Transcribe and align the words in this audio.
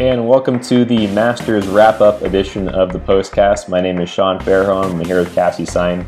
and 0.00 0.26
welcome 0.26 0.58
to 0.58 0.86
the 0.86 1.06
Masters 1.08 1.68
wrap 1.68 2.00
up 2.00 2.22
edition 2.22 2.70
of 2.70 2.90
the 2.90 2.98
postcast. 2.98 3.68
My 3.68 3.82
name 3.82 4.00
is 4.00 4.08
Sean 4.08 4.38
Fairholm. 4.38 4.92
I'm 4.92 5.04
here 5.04 5.18
with 5.18 5.34
Cassie 5.34 5.66
Stein. 5.66 6.06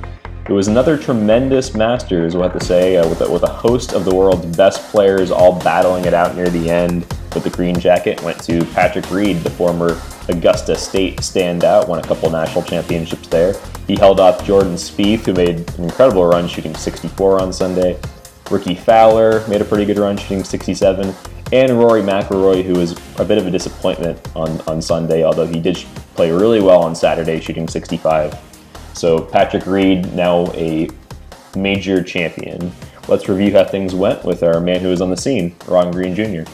It 0.49 0.53
was 0.53 0.67
another 0.67 0.97
tremendous 0.97 1.75
Masters, 1.75 2.35
we'll 2.35 2.45
have 2.45 2.59
to 2.59 2.65
say, 2.65 2.97
uh, 2.97 3.07
with, 3.07 3.21
a, 3.21 3.31
with 3.31 3.43
a 3.43 3.53
host 3.53 3.93
of 3.93 4.07
the 4.07 4.15
world's 4.15 4.57
best 4.57 4.81
players 4.91 5.31
all 5.31 5.61
battling 5.61 6.07
it 6.07 6.15
out 6.15 6.35
near 6.35 6.49
the 6.49 6.71
end. 6.71 7.03
With 7.35 7.45
the 7.45 7.51
green 7.51 7.79
jacket 7.79 8.23
went 8.23 8.43
to 8.45 8.65
Patrick 8.73 9.11
Reed, 9.11 9.37
the 9.41 9.51
former 9.51 10.01
Augusta 10.31 10.75
State 10.75 11.19
standout, 11.19 11.87
won 11.87 11.99
a 11.99 12.03
couple 12.03 12.31
national 12.31 12.65
championships 12.65 13.29
there. 13.29 13.55
He 13.87 13.97
held 13.97 14.21
off 14.21 14.43
Jordan 14.43 14.77
Spieth, 14.77 15.27
who 15.27 15.35
made 15.35 15.71
an 15.71 15.85
incredible 15.85 16.25
run, 16.25 16.49
shooting 16.49 16.75
64 16.75 17.43
on 17.43 17.53
Sunday. 17.53 18.01
Rickie 18.51 18.75
Fowler 18.75 19.47
made 19.49 19.61
a 19.61 19.67
pretty 19.67 19.85
good 19.85 19.99
run, 19.99 20.17
shooting 20.17 20.45
67 20.45 21.15
and 21.53 21.79
Rory 21.79 22.01
McIlroy, 22.01 22.65
who 22.65 22.73
was 22.73 22.93
a 23.19 23.25
bit 23.27 23.37
of 23.37 23.47
a 23.47 23.51
disappointment 23.51 24.19
on, 24.35 24.59
on 24.63 24.81
Sunday, 24.81 25.23
although 25.23 25.47
he 25.47 25.61
did 25.61 25.77
play 26.15 26.31
really 26.31 26.63
well 26.63 26.83
on 26.83 26.95
Saturday, 26.95 27.41
shooting 27.41 27.69
65. 27.69 28.35
So 28.95 29.21
Patrick 29.21 29.67
Reed, 29.67 30.15
now 30.15 30.51
a 30.53 30.89
major 31.55 32.03
champion. 32.03 32.73
Let's 33.07 33.29
review 33.29 33.53
how 33.53 33.65
things 33.65 33.95
went 33.95 34.25
with 34.25 34.43
our 34.43 34.61
man 34.61 34.81
who 34.81 34.89
was 34.89 35.03
on 35.03 35.11
the 35.11 35.17
scene, 35.17 35.55
Ron 35.69 35.91
Green 35.91 36.15
Jr. 36.15 36.51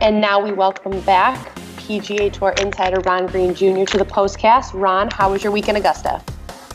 And 0.00 0.18
now 0.22 0.42
we 0.42 0.52
welcome 0.52 0.98
back 1.02 1.59
PGA 1.90 2.32
Tour 2.32 2.50
insider 2.50 3.00
Ron 3.00 3.26
Green 3.26 3.52
Jr. 3.52 3.84
to 3.84 3.98
the 3.98 4.04
postcast. 4.04 4.70
Ron, 4.74 5.10
how 5.10 5.32
was 5.32 5.42
your 5.42 5.52
week 5.52 5.68
in 5.68 5.74
Augusta? 5.74 6.22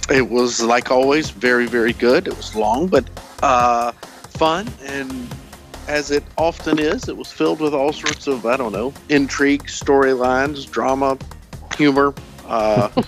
It 0.10 0.30
was 0.30 0.62
like 0.62 0.92
always 0.92 1.30
very 1.30 1.68
very 1.68 1.94
good. 1.94 2.28
It 2.28 2.36
was 2.36 2.54
long 2.54 2.88
but 2.88 3.10
uh, 3.42 3.94
fun, 3.94 4.68
and 4.84 5.34
as 5.88 6.12
it 6.12 6.22
often 6.38 6.80
is, 6.80 7.08
it 7.08 7.16
was 7.16 7.32
filled 7.32 7.62
with 7.62 7.74
all 7.74 7.94
sorts 7.94 8.28
of 8.28 8.46
I 8.46 8.58
don't 8.58 8.74
know 8.74 8.94
intrigue, 9.08 9.64
storylines, 9.68 10.70
drama, 10.70 11.18
humor, 11.78 12.14
uh, 12.48 12.90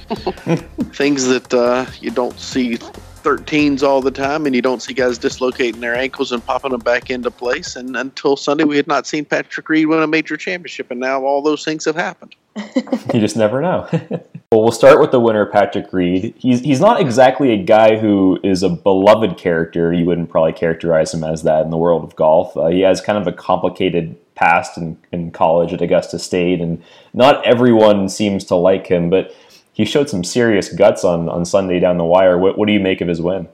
things 0.94 1.26
that 1.26 1.54
uh, 1.54 1.88
you 2.00 2.12
don't 2.12 2.40
see 2.40 2.80
13s 3.28 3.84
all 3.84 4.02
the 4.02 4.10
time, 4.10 4.46
and 4.46 4.56
you 4.56 4.62
don't 4.62 4.82
see 4.82 4.94
guys 4.94 5.18
dislocating 5.18 5.82
their 5.82 5.96
ankles 5.96 6.32
and 6.32 6.46
popping 6.46 6.72
them 6.72 6.80
back 6.80 7.10
into 7.10 7.30
place. 7.30 7.76
And 7.76 7.98
until 7.98 8.38
Sunday, 8.38 8.64
we 8.64 8.78
had 8.78 8.88
not 8.88 9.06
seen 9.06 9.26
Patrick 9.26 9.68
Reed 9.68 9.88
win 9.88 10.02
a 10.02 10.08
major 10.08 10.38
championship, 10.38 10.92
and 10.92 11.00
now 11.02 11.26
all 11.26 11.42
those 11.42 11.66
things 11.66 11.84
have 11.84 11.98
happened. 11.98 12.36
you 13.14 13.20
just 13.20 13.36
never 13.36 13.62
know. 13.62 13.86
well, 13.92 14.64
we'll 14.64 14.72
start 14.72 15.02
with 15.02 15.12
the 15.12 15.20
winner, 15.20 15.46
Patrick 15.46 15.92
Reed. 15.92 16.36
He's 16.38 16.62
he's 16.62 16.80
not 16.80 17.02
exactly 17.02 17.52
a 17.52 17.62
guy 17.62 17.98
who 17.98 18.40
is 18.44 18.64
a 18.64 18.70
beloved 18.70 19.38
character. 19.38 19.92
You 19.92 20.06
wouldn't 20.06 20.30
probably 20.30 20.54
characterize 20.54 21.14
him 21.14 21.26
as 21.26 21.44
that 21.44 21.66
in 21.66 21.70
the 21.70 21.78
world 21.78 22.06
of 22.06 22.16
golf. 22.16 22.56
Uh, 22.56 22.68
he 22.68 22.80
has 22.82 23.02
kind 23.02 23.18
of 23.18 23.28
a 23.28 23.34
complicated 23.34 24.16
past 24.36 24.78
in, 24.78 24.98
in 25.12 25.32
college 25.32 25.74
at 25.74 25.82
Augusta 25.82 26.18
State, 26.18 26.62
and 26.62 26.82
not 27.14 27.46
everyone 27.46 28.08
seems 28.08 28.46
to 28.46 28.56
like 28.56 28.88
him, 28.88 29.10
but 29.10 29.36
he 29.78 29.86
showed 29.86 30.10
some 30.10 30.24
serious 30.24 30.70
guts 30.70 31.04
on 31.04 31.30
on 31.30 31.46
Sunday 31.46 31.80
down 31.80 31.98
the 31.98 32.04
wire. 32.04 32.38
What 32.38 32.58
what 32.58 32.66
do 32.66 32.74
you 32.74 32.80
make 32.80 33.00
of 33.00 33.08
his 33.08 33.22
win? 33.22 33.48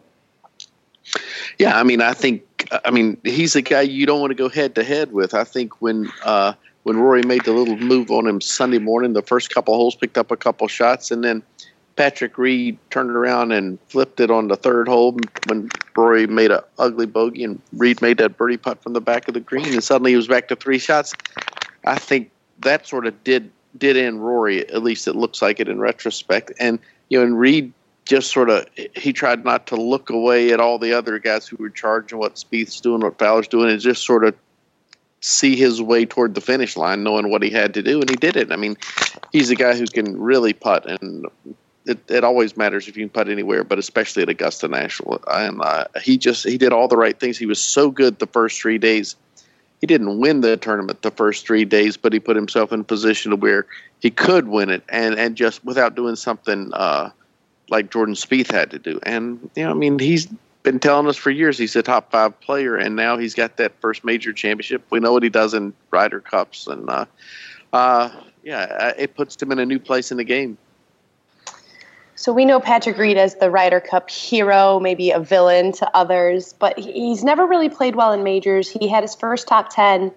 Yeah, 1.59 1.77
I 1.77 1.83
mean, 1.83 2.01
I 2.01 2.13
think 2.13 2.43
I 2.85 2.91
mean 2.91 3.17
he's 3.23 3.57
a 3.57 3.61
guy 3.61 3.81
you 3.81 4.05
don't 4.05 4.21
want 4.21 4.31
to 4.31 4.35
go 4.35 4.47
head 4.47 4.73
to 4.75 4.83
head 4.83 5.11
with. 5.11 5.33
I 5.33 5.43
think 5.43 5.81
when 5.81 6.09
uh, 6.23 6.53
when 6.83 6.97
Rory 6.97 7.23
made 7.23 7.43
the 7.43 7.51
little 7.51 7.75
move 7.75 8.09
on 8.09 8.25
him 8.25 8.39
Sunday 8.39 8.79
morning, 8.79 9.11
the 9.11 9.21
first 9.21 9.53
couple 9.53 9.75
holes 9.75 9.95
picked 9.95 10.17
up 10.17 10.31
a 10.31 10.37
couple 10.37 10.65
shots, 10.69 11.11
and 11.11 11.25
then 11.25 11.43
Patrick 11.97 12.37
Reed 12.37 12.77
turned 12.89 13.11
around 13.11 13.51
and 13.51 13.77
flipped 13.89 14.21
it 14.21 14.31
on 14.31 14.47
the 14.47 14.55
third 14.55 14.87
hole 14.87 15.17
when 15.47 15.69
Rory 15.93 16.25
made 16.25 16.51
a 16.51 16.63
ugly 16.79 17.05
bogey 17.05 17.43
and 17.43 17.61
Reed 17.73 18.01
made 18.01 18.17
that 18.19 18.37
birdie 18.37 18.57
putt 18.57 18.81
from 18.81 18.93
the 18.93 19.01
back 19.01 19.27
of 19.27 19.33
the 19.33 19.41
green, 19.41 19.73
and 19.73 19.83
suddenly 19.83 20.11
he 20.11 20.17
was 20.17 20.29
back 20.29 20.47
to 20.47 20.55
three 20.55 20.79
shots. 20.79 21.13
I 21.83 21.99
think 21.99 22.31
that 22.59 22.87
sort 22.87 23.07
of 23.07 23.23
did 23.25 23.51
did 23.77 23.97
in 23.97 24.19
Rory. 24.19 24.67
At 24.69 24.83
least 24.83 25.07
it 25.07 25.15
looks 25.15 25.41
like 25.41 25.59
it 25.59 25.69
in 25.69 25.79
retrospect. 25.79 26.51
And 26.59 26.79
you 27.09 27.19
know, 27.19 27.25
and 27.25 27.39
Reed 27.39 27.73
just 28.05 28.31
sort 28.31 28.49
of 28.49 28.67
he 28.95 29.13
tried 29.13 29.45
not 29.45 29.67
to 29.67 29.75
look 29.75 30.09
away 30.09 30.51
at 30.51 30.59
all 30.59 30.77
the 30.77 30.93
other 30.93 31.19
guys 31.19 31.47
who 31.47 31.57
were 31.57 31.69
charging 31.69 32.17
what 32.17 32.35
Spieth's 32.35 32.81
doing, 32.81 33.01
what 33.01 33.17
Fowler's 33.17 33.47
doing, 33.47 33.69
and 33.69 33.79
just 33.79 34.05
sort 34.05 34.25
of 34.25 34.35
see 35.21 35.55
his 35.55 35.81
way 35.81 36.05
toward 36.05 36.35
the 36.35 36.41
finish 36.41 36.75
line, 36.75 37.03
knowing 37.03 37.29
what 37.29 37.41
he 37.41 37.49
had 37.49 37.73
to 37.73 37.81
do, 37.81 38.01
and 38.01 38.09
he 38.09 38.17
did 38.17 38.35
it. 38.35 38.51
I 38.51 38.57
mean, 38.57 38.75
he's 39.31 39.49
a 39.49 39.55
guy 39.55 39.73
who 39.75 39.85
can 39.85 40.19
really 40.19 40.51
putt, 40.51 40.85
and 40.85 41.25
it, 41.85 41.99
it 42.09 42.23
always 42.25 42.57
matters 42.57 42.87
if 42.87 42.97
you 42.97 43.03
can 43.03 43.09
putt 43.09 43.29
anywhere, 43.29 43.63
but 43.63 43.79
especially 43.79 44.23
at 44.23 44.29
Augusta 44.29 44.67
National. 44.67 45.23
And 45.27 45.61
uh, 45.61 45.85
he 46.01 46.17
just 46.17 46.45
he 46.45 46.57
did 46.57 46.73
all 46.73 46.89
the 46.89 46.97
right 46.97 47.17
things. 47.17 47.37
He 47.37 47.45
was 47.45 47.61
so 47.61 47.89
good 47.89 48.19
the 48.19 48.27
first 48.27 48.59
three 48.61 48.77
days 48.77 49.15
he 49.83 49.85
didn't 49.85 50.17
win 50.17 50.39
the 50.39 50.55
tournament 50.55 51.01
the 51.01 51.11
first 51.11 51.45
three 51.45 51.65
days, 51.65 51.97
but 51.97 52.13
he 52.13 52.19
put 52.21 52.37
himself 52.37 52.71
in 52.71 52.79
a 52.79 52.83
position 52.85 53.37
where 53.41 53.65
he 53.99 54.09
could 54.09 54.47
win 54.47 54.69
it, 54.69 54.81
and 54.87 55.15
and 55.15 55.35
just 55.35 55.65
without 55.65 55.93
doing 55.93 56.15
something 56.15 56.71
uh, 56.71 57.09
like 57.67 57.91
Jordan 57.91 58.15
Spieth 58.15 58.49
had 58.49 58.71
to 58.71 58.79
do. 58.79 58.97
And 59.03 59.49
you 59.57 59.63
know, 59.65 59.71
I 59.71 59.73
mean, 59.73 59.99
he's 59.99 60.27
been 60.63 60.79
telling 60.79 61.05
us 61.07 61.17
for 61.17 61.31
years 61.31 61.57
he's 61.57 61.75
a 61.75 61.83
top 61.83 62.11
five 62.11 62.39
player, 62.39 62.77
and 62.77 62.95
now 62.95 63.17
he's 63.17 63.33
got 63.33 63.57
that 63.57 63.73
first 63.81 64.05
major 64.05 64.31
championship. 64.31 64.85
We 64.89 65.01
know 65.01 65.11
what 65.11 65.21
he 65.21 65.27
does 65.27 65.53
in 65.53 65.73
Ryder 65.91 66.21
Cups, 66.21 66.65
and 66.65 66.89
uh, 66.89 67.03
uh, 67.73 68.09
yeah, 68.41 68.93
it 68.97 69.15
puts 69.15 69.41
him 69.41 69.51
in 69.51 69.59
a 69.59 69.65
new 69.65 69.79
place 69.79 70.11
in 70.11 70.17
the 70.17 70.23
game. 70.23 70.57
So 72.23 72.31
we 72.31 72.45
know 72.45 72.61
Patrick 72.61 72.97
Reed 72.97 73.17
as 73.17 73.35
the 73.35 73.51
Ryder 73.51 73.81
Cup 73.81 74.09
hero, 74.09 74.79
maybe 74.79 75.11
a 75.11 75.19
villain 75.19 75.73
to 75.73 75.93
others, 75.93 76.53
but 76.53 76.79
he's 76.79 77.21
never 77.21 77.45
really 77.45 77.67
played 77.67 77.97
well 77.97 78.13
in 78.13 78.23
majors. 78.23 78.69
He 78.69 78.87
had 78.87 79.03
his 79.03 79.13
first 79.13 79.45
top 79.45 79.67
10 79.75 80.09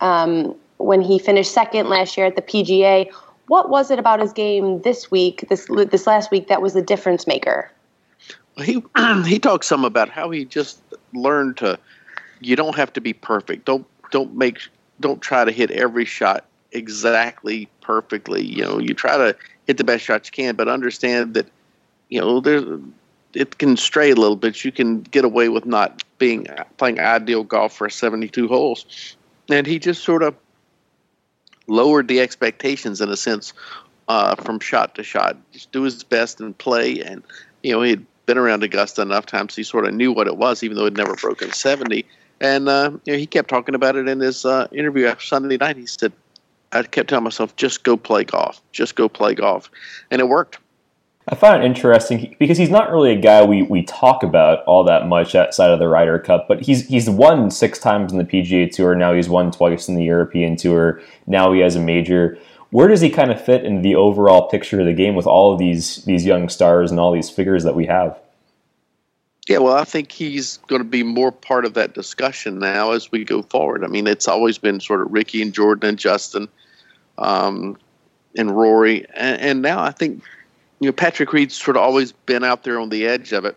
um, 0.00 0.54
when 0.78 1.02
he 1.02 1.18
finished 1.18 1.52
second 1.52 1.90
last 1.90 2.16
year 2.16 2.24
at 2.24 2.36
the 2.36 2.40
PGA. 2.40 3.12
What 3.48 3.68
was 3.68 3.90
it 3.90 3.98
about 3.98 4.18
his 4.18 4.32
game 4.32 4.80
this 4.80 5.10
week, 5.10 5.44
this 5.50 5.66
this 5.68 6.06
last 6.06 6.30
week, 6.30 6.48
that 6.48 6.62
was 6.62 6.72
the 6.72 6.80
difference 6.80 7.26
maker? 7.26 7.70
He 8.56 8.82
he 9.26 9.38
talks 9.38 9.66
some 9.66 9.84
about 9.84 10.08
how 10.08 10.30
he 10.30 10.46
just 10.46 10.80
learned 11.12 11.58
to. 11.58 11.78
You 12.40 12.56
don't 12.56 12.76
have 12.76 12.94
to 12.94 13.00
be 13.02 13.12
perfect. 13.12 13.66
Don't 13.66 13.86
don't 14.10 14.34
make 14.34 14.58
don't 15.00 15.20
try 15.20 15.44
to 15.44 15.52
hit 15.52 15.70
every 15.70 16.06
shot 16.06 16.46
exactly 16.72 17.68
perfectly. 17.82 18.42
You 18.42 18.62
know, 18.62 18.78
you 18.78 18.94
try 18.94 19.18
to 19.18 19.36
hit 19.72 19.78
the 19.78 19.84
best 19.84 20.04
shots 20.04 20.28
you 20.28 20.44
can, 20.44 20.54
but 20.54 20.68
understand 20.68 21.32
that 21.34 21.48
you 22.10 22.20
know 22.20 22.40
there's 22.40 22.64
it 23.32 23.56
can 23.56 23.76
stray 23.78 24.10
a 24.10 24.14
little 24.14 24.36
bit. 24.36 24.64
You 24.64 24.70
can 24.70 25.00
get 25.00 25.24
away 25.24 25.48
with 25.48 25.64
not 25.64 26.04
being 26.18 26.46
playing 26.76 27.00
ideal 27.00 27.42
golf 27.42 27.72
for 27.72 27.88
72 27.88 28.46
holes, 28.48 29.16
and 29.48 29.66
he 29.66 29.78
just 29.78 30.04
sort 30.04 30.22
of 30.22 30.34
lowered 31.66 32.08
the 32.08 32.20
expectations 32.20 33.00
in 33.00 33.08
a 33.08 33.16
sense 33.16 33.54
uh, 34.08 34.34
from 34.34 34.60
shot 34.60 34.94
to 34.96 35.02
shot. 35.02 35.38
Just 35.52 35.72
do 35.72 35.82
his 35.82 36.04
best 36.04 36.38
and 36.38 36.56
play, 36.58 37.00
and 37.00 37.22
you 37.62 37.72
know 37.72 37.80
he'd 37.80 38.04
been 38.26 38.36
around 38.36 38.62
Augusta 38.62 39.00
enough 39.00 39.26
times 39.26 39.56
he 39.56 39.62
sort 39.62 39.86
of 39.86 39.94
knew 39.94 40.12
what 40.12 40.26
it 40.26 40.36
was, 40.36 40.62
even 40.62 40.76
though 40.76 40.84
he'd 40.84 40.96
never 40.96 41.14
broken 41.14 41.50
70. 41.50 42.04
And 42.40 42.68
uh, 42.68 42.90
you 43.06 43.14
know, 43.14 43.18
he 43.18 43.26
kept 43.26 43.48
talking 43.48 43.74
about 43.74 43.96
it 43.96 44.06
in 44.06 44.20
his 44.20 44.44
uh, 44.44 44.68
interview 44.70 45.06
after 45.06 45.24
Sunday 45.24 45.56
night. 45.56 45.76
He 45.78 45.86
said, 45.86 46.12
I 46.72 46.82
kept 46.82 47.10
telling 47.10 47.24
myself, 47.24 47.54
just 47.56 47.82
go 47.84 47.96
play 47.96 48.24
golf, 48.24 48.60
just 48.72 48.94
go 48.94 49.08
play 49.08 49.34
golf, 49.34 49.70
and 50.10 50.20
it 50.20 50.28
worked. 50.28 50.58
I 51.28 51.36
find 51.36 51.62
it 51.62 51.66
interesting 51.66 52.34
because 52.38 52.58
he's 52.58 52.70
not 52.70 52.90
really 52.90 53.12
a 53.12 53.20
guy 53.20 53.44
we, 53.44 53.62
we 53.62 53.84
talk 53.84 54.24
about 54.24 54.64
all 54.64 54.82
that 54.84 55.06
much 55.06 55.34
outside 55.34 55.70
of 55.70 55.78
the 55.78 55.86
Ryder 55.86 56.18
Cup, 56.18 56.48
but 56.48 56.62
he's 56.62 56.88
he's 56.88 57.08
won 57.08 57.50
six 57.50 57.78
times 57.78 58.10
in 58.10 58.18
the 58.18 58.24
PGA 58.24 58.70
Tour. 58.70 58.96
Now 58.96 59.12
he's 59.12 59.28
won 59.28 59.52
twice 59.52 59.88
in 59.88 59.94
the 59.94 60.02
European 60.02 60.56
Tour. 60.56 61.00
Now 61.26 61.52
he 61.52 61.60
has 61.60 61.76
a 61.76 61.80
major. 61.80 62.38
Where 62.70 62.88
does 62.88 63.02
he 63.02 63.10
kind 63.10 63.30
of 63.30 63.42
fit 63.42 63.64
into 63.64 63.82
the 63.82 63.94
overall 63.94 64.48
picture 64.48 64.80
of 64.80 64.86
the 64.86 64.94
game 64.94 65.14
with 65.14 65.26
all 65.26 65.52
of 65.52 65.60
these 65.60 66.04
these 66.06 66.26
young 66.26 66.48
stars 66.48 66.90
and 66.90 66.98
all 66.98 67.12
these 67.12 67.30
figures 67.30 67.62
that 67.62 67.76
we 67.76 67.86
have? 67.86 68.18
Yeah, 69.48 69.58
well, 69.58 69.74
I 69.74 69.84
think 69.84 70.10
he's 70.10 70.58
going 70.68 70.80
to 70.80 70.88
be 70.88 71.02
more 71.02 71.32
part 71.32 71.64
of 71.64 71.74
that 71.74 71.94
discussion 71.94 72.58
now 72.58 72.92
as 72.92 73.10
we 73.10 73.24
go 73.24 73.42
forward. 73.42 73.84
I 73.84 73.88
mean, 73.88 74.06
it's 74.06 74.28
always 74.28 74.56
been 74.56 74.80
sort 74.80 75.02
of 75.02 75.12
Rickie 75.12 75.42
and 75.42 75.52
Jordan 75.52 75.90
and 75.90 75.98
Justin 75.98 76.48
um, 77.22 77.78
and 78.36 78.50
Rory, 78.50 79.06
and, 79.14 79.40
and, 79.40 79.62
now 79.62 79.82
I 79.82 79.90
think 79.90 80.22
you 80.80 80.86
know 80.86 80.92
Patrick 80.92 81.32
Reed's 81.32 81.54
sort 81.54 81.76
of 81.76 81.82
always 81.82 82.12
been 82.12 82.44
out 82.44 82.64
there 82.64 82.80
on 82.80 82.88
the 82.88 83.06
edge 83.06 83.32
of 83.32 83.44
it, 83.44 83.56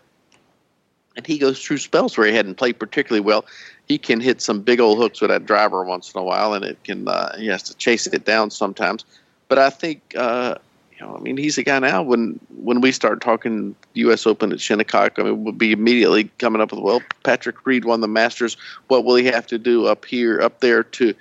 and 1.15 1.25
he 1.25 1.37
goes 1.37 1.61
through 1.61 1.79
spells 1.79 2.17
where 2.17 2.27
he 2.27 2.33
hadn't 2.33 2.55
played 2.55 2.79
particularly 2.79 3.21
well. 3.21 3.45
He 3.87 3.97
can 3.97 4.19
hit 4.19 4.41
some 4.41 4.61
big 4.61 4.79
old 4.79 4.97
hooks 4.97 5.21
with 5.21 5.29
that 5.29 5.45
driver 5.45 5.83
once 5.83 6.13
in 6.13 6.19
a 6.19 6.23
while, 6.23 6.53
and 6.53 6.63
it 6.63 6.83
can 6.83 7.07
uh, 7.07 7.37
he 7.37 7.47
has 7.47 7.63
to 7.63 7.75
chase 7.75 8.07
it 8.07 8.25
down 8.25 8.51
sometimes. 8.51 9.03
But 9.47 9.59
I 9.59 9.69
think 9.69 10.01
uh, 10.15 10.55
you 10.99 11.05
know, 11.05 11.15
I 11.15 11.19
mean, 11.19 11.37
he's 11.37 11.57
a 11.57 11.63
guy 11.63 11.79
now. 11.79 12.03
When 12.03 12.39
when 12.57 12.81
we 12.81 12.91
start 12.91 13.21
talking 13.21 13.75
U.S. 13.95 14.25
Open 14.25 14.51
at 14.51 14.61
Shinnecock, 14.61 15.19
I 15.19 15.23
mean, 15.23 15.43
we'll 15.43 15.53
be 15.53 15.71
immediately 15.71 16.25
coming 16.37 16.61
up 16.61 16.71
with, 16.71 16.81
well, 16.81 17.01
Patrick 17.23 17.65
Reed 17.65 17.85
won 17.85 18.01
the 18.01 18.07
Masters. 18.07 18.57
What 18.87 19.03
will 19.03 19.15
he 19.15 19.25
have 19.25 19.47
to 19.47 19.57
do 19.57 19.87
up 19.87 20.05
here, 20.05 20.41
up 20.41 20.61
there 20.61 20.83
to 20.83 21.13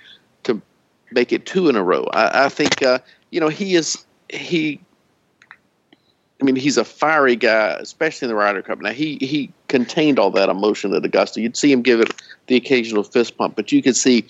make 1.15 1.31
it 1.31 1.45
two 1.45 1.69
in 1.69 1.75
a 1.75 1.83
row. 1.83 2.05
I, 2.13 2.45
I 2.45 2.49
think 2.49 2.83
uh, 2.83 2.99
you 3.31 3.39
know 3.39 3.49
he 3.49 3.75
is 3.75 4.05
he 4.29 4.79
I 6.41 6.43
mean, 6.43 6.55
he's 6.57 6.77
a 6.77 6.83
fiery 6.83 7.37
guy, 7.37 7.77
especially 7.79 8.25
in 8.25 8.29
the 8.29 8.35
Ryder 8.35 8.61
Cup. 8.61 8.81
Now 8.81 8.91
he 8.91 9.17
he 9.21 9.51
contained 9.67 10.19
all 10.19 10.31
that 10.31 10.49
emotion 10.49 10.93
at 10.93 11.05
Augusta. 11.05 11.41
You'd 11.41 11.55
see 11.55 11.71
him 11.71 11.81
give 11.81 12.01
it 12.01 12.13
the 12.47 12.55
occasional 12.55 13.03
fist 13.03 13.37
pump, 13.37 13.55
but 13.55 13.71
you 13.71 13.81
could 13.81 13.95
see 13.95 14.25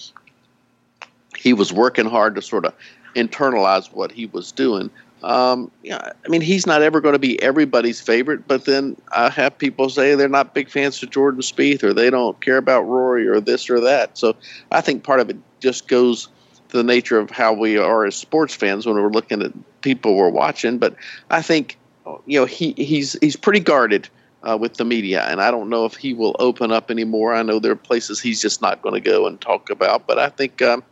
he 1.36 1.54
was 1.54 1.74
working 1.74 2.06
hard 2.06 2.36
to 2.36 2.42
sort 2.42 2.66
of 2.66 2.74
internalize 3.16 3.92
what 3.92 4.12
he 4.12 4.28
was 4.28 4.52
doing. 4.52 4.90
Um, 5.24 5.72
yeah, 5.82 6.12
I 6.24 6.30
mean, 6.30 6.42
he's 6.42 6.68
not 6.68 6.84
ever 6.84 7.02
going 7.02 7.14
to 7.14 7.20
be 7.20 7.42
everybody's 7.42 8.00
favorite, 8.00 8.48
but 8.48 8.66
then 8.66 8.96
I 9.12 9.30
have 9.32 9.58
people 9.58 9.90
say 9.90 10.14
they're 10.14 10.30
not 10.30 10.54
big 10.54 10.70
fans 10.70 11.02
of 11.02 11.10
Jordan 11.10 11.42
Spieth 11.42 11.82
or 11.82 11.94
they 11.94 12.12
don't 12.12 12.40
care 12.42 12.58
about 12.58 12.82
Rory 12.84 13.28
or 13.28 13.40
this 13.40 13.68
or 13.70 13.80
that. 13.80 14.18
So 14.18 14.36
I 14.72 14.82
think 14.82 15.04
part 15.04 15.20
of 15.20 15.32
it 15.32 15.38
just 15.60 15.88
goes 15.88 16.28
the 16.70 16.84
nature 16.84 17.20
of 17.20 17.30
how 17.30 17.54
we 17.54 17.78
are 17.78 18.06
as 18.06 18.16
sports 18.16 18.56
fans 18.56 18.86
when 18.86 18.96
we're 18.96 19.10
looking 19.10 19.42
at 19.42 19.52
people 19.82 20.16
we're 20.16 20.30
watching. 20.30 20.78
But 20.78 20.96
I 21.30 21.42
think 21.42 21.78
you 22.26 22.40
know 22.40 22.46
he 22.46 22.74
he's 22.74 23.14
he's 23.22 23.36
pretty 23.36 23.60
guarded 23.60 24.10
uh, 24.44 24.58
with 24.60 24.76
the 24.76 24.86
media, 24.86 25.24
and 25.24 25.42
I 25.42 25.52
don't 25.52 25.70
know 25.70 25.86
if 25.86 25.96
he 25.96 26.14
will 26.14 26.36
open 26.40 26.72
up 26.72 26.92
anymore. 26.92 27.34
I 27.34 27.44
know 27.44 27.60
there 27.60 27.72
are 27.72 27.78
places 27.78 28.20
he's 28.20 28.42
just 28.42 28.62
not 28.62 28.82
going 28.82 28.96
to 28.96 29.02
go 29.02 29.28
and 29.28 29.40
talk 29.40 29.70
about, 29.70 30.08
but 30.08 30.20
I 30.20 30.30
think 30.30 30.62
um, 30.62 30.84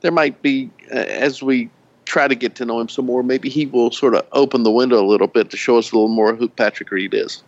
there 0.00 0.12
might 0.12 0.42
be 0.42 0.70
uh, 0.92 0.96
as 0.96 1.42
we 1.42 1.70
try 2.04 2.28
to 2.28 2.34
get 2.34 2.54
to 2.56 2.64
know 2.64 2.80
him 2.80 2.88
some 2.88 3.06
more. 3.06 3.22
Maybe 3.22 3.48
he 3.48 3.66
will 3.66 3.90
sort 3.90 4.14
of 4.14 4.26
open 4.32 4.62
the 4.62 4.70
window 4.70 5.00
a 5.00 5.06
little 5.06 5.26
bit 5.26 5.50
to 5.50 5.56
show 5.56 5.78
us 5.78 5.92
a 5.92 5.94
little 5.94 6.08
more 6.08 6.34
who 6.34 6.48
Patrick 6.48 6.90
Reed 6.90 7.14
is. 7.14 7.42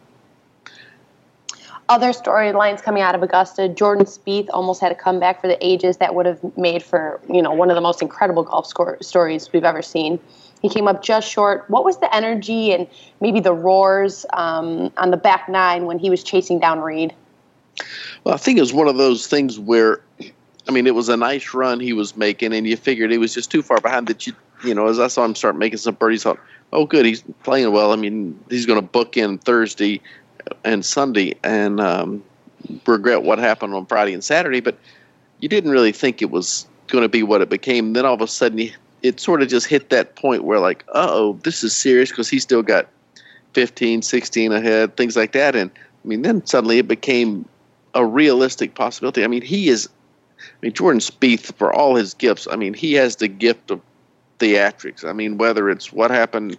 Other 1.89 2.09
storylines 2.09 2.83
coming 2.83 3.03
out 3.03 3.15
of 3.15 3.23
Augusta: 3.23 3.69
Jordan 3.69 4.05
Spieth 4.05 4.49
almost 4.53 4.81
had 4.81 4.93
a 4.93 4.95
comeback 4.95 5.41
for 5.41 5.47
the 5.47 5.65
ages 5.67 5.97
that 5.99 6.15
would 6.15 6.27
have 6.27 6.57
made 6.57 6.83
for 6.83 7.21
you 7.33 7.41
know 7.41 7.53
one 7.53 7.71
of 7.71 7.77
the 7.77 7.81
most 7.81 8.03
incredible 8.03 8.43
golf 8.43 8.67
score- 8.67 8.99
stories 9.01 9.51
we've 9.53 9.65
ever 9.65 9.81
seen. 9.81 10.21
He 10.61 10.69
came 10.69 10.89
up 10.89 11.03
just 11.03 11.31
short. 11.31 11.65
What 11.69 11.85
was 11.85 11.99
the 11.99 12.15
energy 12.15 12.73
and 12.73 12.87
maybe 13.21 13.41
the 13.41 13.55
roars 13.55 14.27
um, 14.33 14.93
on 14.97 15.11
the 15.11 15.17
back 15.17 15.49
nine 15.49 15.87
when 15.87 15.99
he 15.99 16.11
was 16.11 16.23
chasing 16.23 16.59
down 16.59 16.81
Reed? 16.81 17.15
Well, 18.25 18.35
I 18.35 18.39
think 18.39 18.59
it 18.59 18.63
was 18.63 18.73
one 18.73 18.89
of 18.89 18.97
those 18.97 19.27
things 19.27 19.59
where, 19.59 20.01
I 20.69 20.73
mean, 20.73 20.87
it 20.87 20.95
was 20.95 21.09
a 21.09 21.17
nice 21.17 21.55
run 21.55 21.81
he 21.81 21.93
was 21.93 22.17
making, 22.17 22.53
and 22.53 22.67
you 22.67 22.77
figured 22.77 23.11
he 23.11 23.19
was 23.19 23.35
just 23.35 23.51
too 23.51 23.63
far 23.63 23.81
behind 23.81 24.09
that 24.09 24.27
you, 24.27 24.35
you 24.65 24.75
know, 24.75 24.89
as 24.89 24.99
I 24.99 25.07
saw 25.07 25.25
him 25.25 25.35
start 25.35 25.57
making 25.57 25.79
some 25.79 25.95
birdies, 25.95 26.25
thought, 26.25 26.41
oh, 26.73 26.85
good, 26.85 27.07
he's 27.07 27.23
playing 27.45 27.73
well. 27.73 27.93
I 27.93 27.97
mean, 27.97 28.39
he's 28.51 28.67
going 28.67 28.81
to 28.81 28.87
book 28.87 29.17
in 29.17 29.39
Thursday 29.39 30.01
and 30.65 30.85
Sunday 30.85 31.35
and 31.43 31.81
um, 31.81 32.23
regret 32.87 33.23
what 33.23 33.39
happened 33.39 33.75
on 33.75 33.87
Friday 33.87 34.13
and 34.13 34.25
Saturday, 34.25 34.61
but 34.61 34.79
you 35.41 35.49
didn't 35.49 35.71
really 35.71 35.93
think 35.93 36.21
it 36.21 36.31
was 36.31 36.67
going 36.89 37.03
to 37.03 37.09
be 37.09 37.23
what 37.23 37.41
it 37.41 37.49
became. 37.49 37.93
Then 37.93 38.05
all 38.05 38.15
of 38.15 38.21
a 38.21 38.27
sudden, 38.27 38.71
it 39.03 39.21
sort 39.21 39.43
of 39.43 39.49
just 39.49 39.67
hit 39.67 39.91
that 39.91 40.17
point 40.17 40.45
where 40.45 40.59
like, 40.59 40.85
oh, 40.95 41.35
this 41.45 41.63
is 41.63 41.77
serious 41.77 42.11
because 42.11 42.29
he 42.29 42.39
still 42.39 42.63
got 42.63 42.89
15, 43.55 44.03
16 44.03 44.53
ahead, 44.53 44.97
things 44.97 45.17
like 45.17 45.33
that. 45.33 45.55
And 45.55 45.71
I 46.05 46.09
mean, 46.09 46.23
then 46.23 46.45
suddenly 46.47 46.79
it 46.79 46.89
became 46.89 47.49
a 47.95 48.05
realistic 48.05 48.75
possibility. 48.75 49.25
I 49.25 49.27
mean, 49.29 49.43
he 49.43 49.69
is, 49.69 49.89
I 50.41 50.43
mean, 50.63 50.73
Jordan 50.73 51.01
Spieth, 51.01 51.55
for 51.55 51.73
all 51.73 51.95
his 51.95 52.15
gifts, 52.15 52.47
I 52.51 52.57
mean, 52.57 52.75
he 52.75 52.95
has 52.95 53.17
the 53.17 53.29
gift 53.29 53.71
of 53.71 53.81
theatrics. 54.39 55.05
I 55.05 55.13
mean, 55.13 55.39
whether 55.39 55.71
it's 55.71 55.93
what 55.93 56.11
happened 56.11 56.57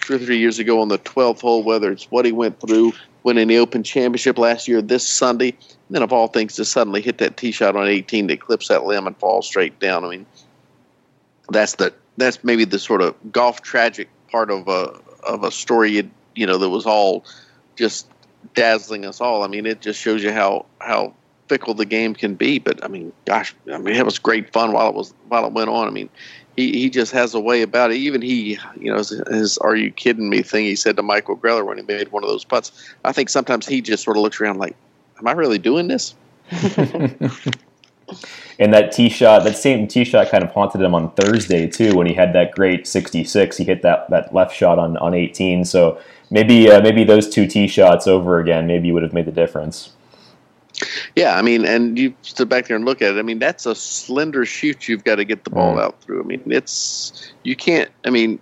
two 0.00 0.14
or 0.14 0.18
three 0.18 0.38
years 0.38 0.58
ago 0.58 0.80
on 0.80 0.88
the 0.88 0.98
12th 0.98 1.40
hole, 1.40 1.62
whether 1.62 1.90
it's 1.90 2.10
what 2.10 2.24
he 2.24 2.32
went 2.32 2.60
through 2.60 2.92
winning 3.22 3.48
the 3.48 3.58
Open 3.58 3.82
Championship 3.82 4.38
last 4.38 4.68
year, 4.68 4.80
this 4.80 5.06
Sunday, 5.06 5.50
and 5.50 5.90
then 5.90 6.02
of 6.02 6.12
all 6.12 6.28
things, 6.28 6.56
to 6.56 6.64
suddenly 6.64 7.00
hit 7.00 7.18
that 7.18 7.36
tee 7.36 7.50
shot 7.50 7.76
on 7.76 7.86
18 7.86 8.26
that 8.28 8.40
clips 8.40 8.68
that 8.68 8.84
limb 8.84 9.06
and 9.06 9.16
falls 9.18 9.46
straight 9.46 9.78
down. 9.80 10.04
I 10.04 10.10
mean, 10.10 10.26
that's 11.50 11.74
the 11.76 11.92
that's 12.16 12.42
maybe 12.42 12.64
the 12.64 12.78
sort 12.78 13.00
of 13.00 13.14
golf 13.32 13.62
tragic 13.62 14.08
part 14.30 14.50
of 14.50 14.68
a 14.68 14.98
of 15.24 15.44
a 15.44 15.50
story 15.50 16.10
you 16.34 16.46
know 16.46 16.58
that 16.58 16.68
was 16.68 16.86
all 16.86 17.24
just 17.76 18.08
dazzling 18.54 19.04
us 19.04 19.20
all. 19.20 19.42
I 19.42 19.48
mean, 19.48 19.66
it 19.66 19.80
just 19.80 20.00
shows 20.00 20.22
you 20.22 20.32
how 20.32 20.66
how 20.80 21.14
fickle 21.48 21.74
the 21.74 21.86
game 21.86 22.14
can 22.14 22.34
be. 22.34 22.58
But 22.58 22.84
I 22.84 22.88
mean, 22.88 23.12
gosh, 23.24 23.54
I 23.72 23.78
mean, 23.78 23.94
it 23.94 24.04
was 24.04 24.18
great 24.18 24.52
fun 24.52 24.72
while 24.72 24.88
it 24.88 24.94
was 24.94 25.14
while 25.28 25.46
it 25.46 25.52
went 25.52 25.70
on. 25.70 25.86
I 25.86 25.90
mean, 25.90 26.08
he 26.58 26.72
he 26.72 26.90
just 26.90 27.12
has 27.12 27.34
a 27.34 27.40
way 27.40 27.62
about 27.62 27.92
it. 27.92 27.98
Even 27.98 28.20
he, 28.20 28.58
you 28.80 28.90
know, 28.90 28.98
his, 28.98 29.10
his 29.30 29.58
"Are 29.58 29.76
you 29.76 29.92
kidding 29.92 30.28
me?" 30.28 30.42
thing 30.42 30.64
he 30.64 30.74
said 30.74 30.96
to 30.96 31.02
Michael 31.02 31.36
Greller 31.36 31.64
when 31.64 31.78
he 31.78 31.84
made 31.84 32.10
one 32.10 32.24
of 32.24 32.28
those 32.28 32.44
putts. 32.44 32.92
I 33.04 33.12
think 33.12 33.28
sometimes 33.28 33.64
he 33.64 33.80
just 33.80 34.02
sort 34.02 34.16
of 34.16 34.24
looks 34.24 34.40
around 34.40 34.58
like, 34.58 34.74
"Am 35.20 35.28
I 35.28 35.32
really 35.32 35.58
doing 35.58 35.86
this?" 35.86 36.16
And 38.60 38.74
that 38.74 38.90
tee 38.90 39.08
shot, 39.08 39.44
that 39.44 39.56
same 39.56 39.86
tee 39.86 40.02
shot, 40.02 40.30
kind 40.30 40.42
of 40.42 40.50
haunted 40.50 40.80
him 40.80 40.92
on 40.92 41.12
Thursday 41.12 41.68
too, 41.68 41.94
when 41.94 42.08
he 42.08 42.14
had 42.14 42.32
that 42.32 42.50
great 42.50 42.88
66. 42.88 43.56
He 43.56 43.62
hit 43.62 43.82
that 43.82 44.10
that 44.10 44.34
left 44.34 44.56
shot 44.56 44.80
on 44.80 44.96
on 44.96 45.14
18. 45.14 45.64
So 45.64 46.00
maybe 46.28 46.68
uh, 46.68 46.80
maybe 46.80 47.04
those 47.04 47.28
two 47.28 47.46
tee 47.46 47.68
shots 47.68 48.08
over 48.08 48.40
again, 48.40 48.66
maybe 48.66 48.90
would 48.90 49.04
have 49.04 49.12
made 49.12 49.26
the 49.26 49.32
difference. 49.32 49.90
Yeah, 51.16 51.36
I 51.36 51.42
mean, 51.42 51.64
and 51.64 51.98
you 51.98 52.14
stood 52.22 52.48
back 52.48 52.68
there 52.68 52.76
and 52.76 52.84
look 52.84 53.02
at 53.02 53.16
it. 53.16 53.18
I 53.18 53.22
mean, 53.22 53.38
that's 53.38 53.66
a 53.66 53.74
slender 53.74 54.44
chute 54.44 54.88
you've 54.88 55.04
got 55.04 55.16
to 55.16 55.24
get 55.24 55.44
the 55.44 55.50
ball 55.50 55.76
mm. 55.76 55.82
out 55.82 56.00
through. 56.02 56.22
I 56.22 56.24
mean, 56.24 56.42
it's 56.46 57.32
you 57.42 57.56
can't. 57.56 57.90
I 58.04 58.10
mean, 58.10 58.38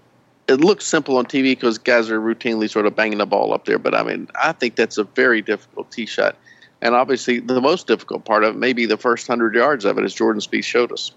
it 0.49 0.61
looks 0.61 0.87
simple 0.87 1.17
on 1.17 1.27
TV 1.27 1.53
because 1.53 1.79
guys 1.79 2.11
are 2.11 2.21
routinely 2.21 2.71
sort 2.71 2.87
of 2.87 2.95
banging 2.95 3.19
the 3.19 3.27
ball 3.27 3.53
up 3.53 3.65
there, 3.65 3.79
but 3.79 3.95
I 3.95 4.03
mean, 4.03 4.29
I 4.43 4.53
think 4.53 4.77
that's 4.77 4.99
a 4.99 5.05
very 5.05 5.43
difficult 5.43 5.91
tee 5.91 6.07
shot. 6.07 6.37
And 6.83 6.95
obviously, 6.95 7.41
the 7.41 7.61
most 7.61 7.87
difficult 7.87 8.25
part 8.25 8.45
of 8.45 8.55
it, 8.55 8.59
maybe 8.59 8.87
the 8.87 8.99
first 8.99 9.27
hundred 9.27 9.55
yards 9.55 9.85
of 9.85 9.99
it, 9.99 10.05
as 10.05 10.15
Jordan 10.15 10.41
Spieth 10.41 10.65
showed 10.65 10.93
us. 10.93 11.11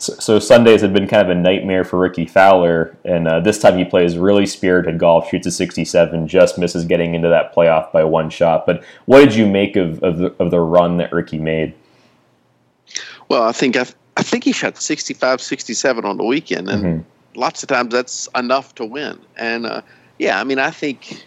So, 0.00 0.14
so, 0.14 0.38
Sundays 0.38 0.80
had 0.80 0.92
been 0.92 1.08
kind 1.08 1.28
of 1.28 1.36
a 1.36 1.40
nightmare 1.40 1.82
for 1.82 1.98
Rickie 1.98 2.24
Fowler, 2.24 2.96
and 3.04 3.26
uh, 3.26 3.40
this 3.40 3.58
time 3.58 3.76
he 3.76 3.84
plays 3.84 4.16
really 4.16 4.46
spirited 4.46 4.96
golf, 4.96 5.28
shoots 5.28 5.46
a 5.48 5.50
67, 5.50 6.28
just 6.28 6.56
misses 6.56 6.84
getting 6.84 7.16
into 7.16 7.28
that 7.28 7.52
playoff 7.52 7.90
by 7.90 8.04
one 8.04 8.30
shot. 8.30 8.64
But 8.64 8.84
what 9.06 9.18
did 9.18 9.34
you 9.34 9.46
make 9.46 9.74
of 9.74 10.02
of 10.04 10.18
the, 10.18 10.34
of 10.38 10.52
the 10.52 10.60
run 10.60 10.98
that 10.98 11.12
Rickie 11.12 11.40
made? 11.40 11.74
Well, 13.28 13.42
I 13.42 13.52
think 13.52 13.76
I, 13.76 13.86
I 14.16 14.22
think 14.22 14.44
he 14.44 14.52
shot 14.52 14.80
65, 14.80 15.40
67 15.40 16.04
on 16.04 16.16
the 16.16 16.24
weekend, 16.24 16.68
and 16.70 16.84
mm-hmm. 16.84 17.38
lots 17.38 17.62
of 17.62 17.68
times 17.68 17.92
that's 17.92 18.28
enough 18.36 18.74
to 18.76 18.84
win. 18.84 19.18
And 19.36 19.66
uh, 19.66 19.82
yeah, 20.18 20.40
I 20.40 20.44
mean, 20.44 20.60
I 20.60 20.70
think 20.70 21.26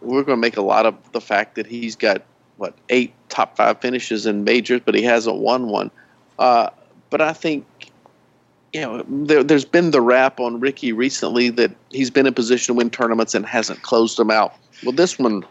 we're 0.00 0.22
going 0.22 0.36
to 0.36 0.40
make 0.40 0.56
a 0.56 0.62
lot 0.62 0.86
of 0.86 0.94
the 1.12 1.20
fact 1.20 1.54
that 1.54 1.66
he's 1.66 1.96
got 1.96 2.22
what 2.58 2.74
eight 2.88 3.12
top 3.28 3.56
five 3.56 3.80
finishes 3.80 4.26
in 4.26 4.44
majors, 4.44 4.80
but 4.84 4.94
he 4.94 5.02
hasn't 5.02 5.36
won 5.36 5.68
one. 5.68 5.90
Uh, 6.38 6.70
but 7.10 7.20
I 7.20 7.32
think 7.32 7.64
you 8.72 8.80
know 8.80 9.04
there, 9.08 9.44
has 9.48 9.64
been 9.64 9.90
the 9.90 10.00
rap 10.00 10.40
on 10.40 10.60
Rickie 10.60 10.92
recently 10.92 11.50
that 11.50 11.72
he's 11.90 12.10
been 12.10 12.26
in 12.26 12.34
position 12.34 12.74
to 12.74 12.78
win 12.78 12.90
tournaments 12.90 13.34
and 13.34 13.46
hasn't 13.46 13.82
closed 13.82 14.18
them 14.18 14.30
out. 14.30 14.54
Well, 14.84 14.92
this 14.92 15.18
one 15.18 15.44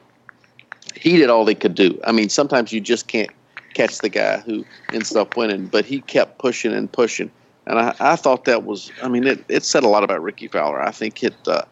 he 0.95 1.17
did 1.17 1.29
all 1.29 1.45
he 1.45 1.55
could 1.55 1.75
do. 1.75 1.99
I 2.05 2.11
mean, 2.11 2.29
sometimes 2.29 2.71
you 2.71 2.81
just 2.81 3.07
can't 3.07 3.29
catch 3.73 3.99
the 3.99 4.09
guy 4.09 4.39
who 4.39 4.65
ends 4.93 5.15
up 5.15 5.37
winning, 5.37 5.67
but 5.67 5.85
he 5.85 6.01
kept 6.01 6.39
pushing 6.39 6.73
and 6.73 6.91
pushing. 6.91 7.29
And 7.67 7.79
I, 7.79 7.95
I 7.99 8.15
thought 8.15 8.45
that 8.45 8.63
was, 8.63 8.91
I 9.03 9.07
mean, 9.07 9.25
it, 9.25 9.43
it 9.49 9.63
said 9.63 9.83
a 9.83 9.87
lot 9.87 10.03
about 10.03 10.21
Rickie 10.21 10.47
Fowler. 10.47 10.81
I 10.81 10.91
think 10.91 11.23
it, 11.23 11.35
uh, 11.47 11.63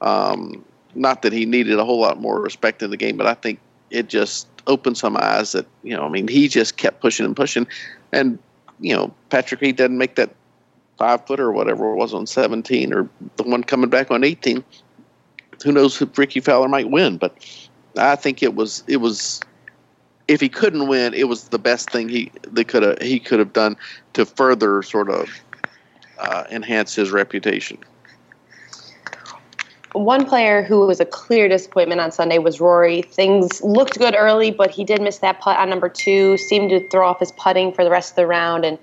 um, 0.00 0.64
not 0.94 1.22
that 1.22 1.32
he 1.32 1.44
needed 1.44 1.78
a 1.78 1.84
whole 1.84 2.00
lot 2.00 2.20
more 2.20 2.40
respect 2.40 2.82
in 2.82 2.90
the 2.90 2.96
game, 2.96 3.16
but 3.16 3.26
I 3.26 3.34
think 3.34 3.60
it 3.90 4.08
just 4.08 4.48
opened 4.66 4.96
some 4.96 5.16
eyes 5.16 5.52
that 5.52 5.66
you 5.82 5.96
know. 5.96 6.04
I 6.04 6.08
mean, 6.08 6.28
he 6.28 6.48
just 6.48 6.76
kept 6.76 7.00
pushing 7.00 7.26
and 7.26 7.36
pushing, 7.36 7.66
and 8.12 8.38
you 8.80 8.94
know, 8.94 9.12
Patrick 9.28 9.60
Reed 9.60 9.76
didn't 9.76 9.98
make 9.98 10.16
that 10.16 10.34
five 10.98 11.26
footer 11.26 11.46
or 11.46 11.52
whatever 11.52 11.92
it 11.92 11.96
was 11.96 12.12
on 12.12 12.26
17 12.26 12.92
or 12.92 13.08
the 13.36 13.42
one 13.42 13.64
coming 13.64 13.90
back 13.90 14.10
on 14.10 14.24
18. 14.24 14.64
Who 15.64 15.72
knows 15.72 16.00
if 16.00 16.16
Rickie 16.16 16.40
Fowler 16.40 16.68
might 16.68 16.90
win? 16.90 17.18
But 17.18 17.34
I 17.96 18.16
think 18.16 18.42
it 18.42 18.54
was 18.54 18.82
it 18.86 18.98
was 18.98 19.40
if 20.28 20.40
he 20.40 20.48
couldn't 20.48 20.88
win, 20.88 21.12
it 21.12 21.24
was 21.24 21.48
the 21.48 21.58
best 21.58 21.90
thing 21.90 22.08
he 22.08 22.30
they 22.46 22.64
could 22.64 22.82
have 22.82 23.00
he 23.02 23.18
could 23.18 23.38
have 23.38 23.52
done 23.52 23.76
to 24.14 24.24
further 24.24 24.82
sort 24.82 25.10
of 25.10 25.28
uh, 26.18 26.44
enhance 26.50 26.94
his 26.94 27.10
reputation 27.10 27.78
one 29.92 30.24
player 30.24 30.62
who 30.62 30.86
was 30.86 31.00
a 31.00 31.04
clear 31.04 31.48
disappointment 31.48 32.00
on 32.00 32.12
Sunday 32.12 32.38
was 32.38 32.60
Rory. 32.60 33.02
Things 33.02 33.60
looked 33.62 33.98
good 33.98 34.14
early, 34.16 34.50
but 34.50 34.70
he 34.70 34.84
did 34.84 35.02
miss 35.02 35.18
that 35.18 35.40
putt 35.40 35.58
on 35.58 35.68
number 35.68 35.88
two, 35.88 36.36
seemed 36.36 36.70
to 36.70 36.88
throw 36.88 37.08
off 37.08 37.18
his 37.18 37.32
putting 37.32 37.72
for 37.72 37.82
the 37.84 37.90
rest 37.90 38.12
of 38.12 38.16
the 38.16 38.26
round, 38.26 38.64
and 38.64 38.78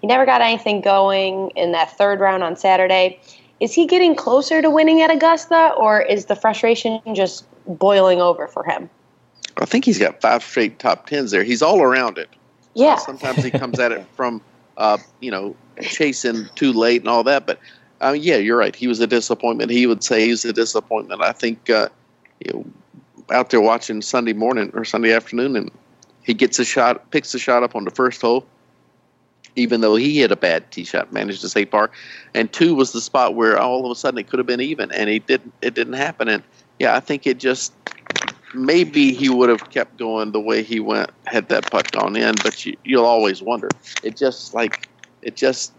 he 0.00 0.06
never 0.06 0.24
got 0.24 0.40
anything 0.40 0.80
going 0.80 1.50
in 1.56 1.72
that 1.72 1.96
third 1.96 2.20
round 2.20 2.42
on 2.42 2.56
Saturday. 2.56 3.20
Is 3.60 3.72
he 3.72 3.86
getting 3.86 4.14
closer 4.14 4.60
to 4.60 4.70
winning 4.70 5.02
at 5.02 5.10
Augusta, 5.10 5.72
or 5.76 6.00
is 6.00 6.26
the 6.26 6.36
frustration 6.36 7.00
just 7.14 7.46
boiling 7.66 8.20
over 8.20 8.46
for 8.46 8.64
him? 8.64 8.88
I 9.58 9.64
think 9.64 9.84
he's 9.84 9.98
got 9.98 10.20
five 10.20 10.42
straight 10.42 10.78
top 10.78 11.06
tens 11.06 11.30
there. 11.30 11.42
He's 11.42 11.62
all 11.62 11.82
around 11.82 12.18
it. 12.18 12.28
Yeah. 12.74 12.94
Uh, 12.94 12.96
sometimes 12.96 13.42
he 13.42 13.50
comes 13.50 13.78
at 13.78 13.92
it 13.92 14.06
from, 14.14 14.42
uh, 14.76 14.98
you 15.20 15.30
know, 15.30 15.56
chasing 15.80 16.48
too 16.54 16.72
late 16.72 17.00
and 17.00 17.08
all 17.08 17.24
that, 17.24 17.46
but 17.46 17.58
uh, 18.02 18.16
yeah, 18.18 18.36
you're 18.36 18.56
right. 18.56 18.74
He 18.74 18.86
was 18.86 19.00
a 19.00 19.06
disappointment. 19.06 19.70
He 19.70 19.86
would 19.86 20.02
say 20.02 20.26
he's 20.26 20.44
a 20.44 20.52
disappointment. 20.52 21.22
I 21.22 21.32
think 21.32 21.70
uh, 21.70 21.88
you 22.44 22.52
know, 22.52 22.66
out 23.34 23.50
there 23.50 23.60
watching 23.60 24.02
Sunday 24.02 24.32
morning 24.32 24.70
or 24.74 24.84
Sunday 24.84 25.12
afternoon, 25.12 25.56
and 25.56 25.70
he 26.22 26.34
gets 26.34 26.58
a 26.58 26.64
shot, 26.64 27.10
picks 27.10 27.34
a 27.34 27.38
shot 27.38 27.62
up 27.62 27.74
on 27.74 27.84
the 27.84 27.90
first 27.90 28.20
hole, 28.20 28.46
even 29.54 29.80
though 29.80 29.96
he 29.96 30.20
hit 30.20 30.30
a 30.30 30.36
bad 30.36 30.70
tee 30.70 30.84
shot, 30.84 31.12
managed 31.12 31.40
to 31.40 31.48
stay 31.48 31.64
par. 31.64 31.90
And 32.34 32.52
two 32.52 32.74
was 32.74 32.92
the 32.92 33.00
spot 33.00 33.34
where 33.34 33.58
all 33.58 33.84
of 33.84 33.90
a 33.90 33.94
sudden 33.94 34.18
it 34.18 34.28
could 34.28 34.38
have 34.38 34.46
been 34.46 34.60
even, 34.60 34.92
and 34.92 35.08
it 35.08 35.26
didn't. 35.26 35.52
It 35.62 35.74
didn't 35.74 35.94
happen. 35.94 36.28
And 36.28 36.42
yeah, 36.78 36.94
I 36.94 37.00
think 37.00 37.26
it 37.26 37.38
just 37.38 37.72
maybe 38.54 39.12
he 39.12 39.28
would 39.28 39.48
have 39.48 39.70
kept 39.70 39.98
going 39.98 40.32
the 40.32 40.40
way 40.40 40.62
he 40.62 40.80
went 40.80 41.10
had 41.26 41.48
that 41.48 41.70
putt 41.70 41.90
gone 41.92 42.16
in. 42.16 42.34
But 42.42 42.64
you, 42.66 42.76
you'll 42.84 43.06
always 43.06 43.42
wonder. 43.42 43.68
It 44.02 44.16
just 44.16 44.54
like 44.54 44.88
it 45.22 45.36
just 45.36 45.72